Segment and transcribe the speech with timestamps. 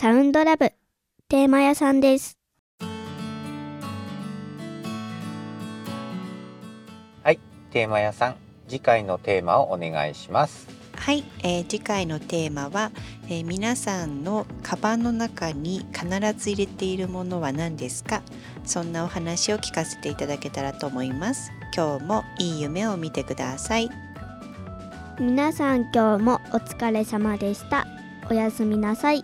[0.00, 0.72] サウンドラブ
[1.28, 2.38] テーマ屋さんです。
[7.22, 7.38] はい、
[7.70, 8.36] テーマ屋さん、
[8.66, 10.68] 次回のテーマをお願いします。
[10.96, 12.92] はい、えー次回のテーマは、
[13.26, 18.22] えー皆さんのカバンの中に必ず入れているものは何ですか？
[18.64, 23.90] そんなお話を聞かせていただけたらと思います今日もいい夢を見てください
[25.20, 27.86] 皆さん今日もお疲れ様でした。
[28.30, 29.22] おやすみなさい。